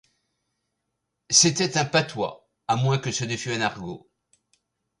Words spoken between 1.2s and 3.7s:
C’était un patois, à moins que ce ne fût un